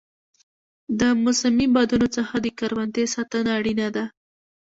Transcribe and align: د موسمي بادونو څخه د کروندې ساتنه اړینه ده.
د 0.99 1.01
موسمي 1.23 1.67
بادونو 1.75 2.07
څخه 2.17 2.33
د 2.39 2.47
کروندې 2.59 3.03
ساتنه 3.13 3.49
اړینه 3.59 3.87
ده. 3.95 4.05